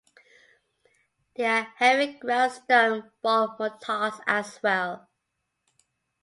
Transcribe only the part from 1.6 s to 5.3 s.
heavy ground-stone bowl mortars as well.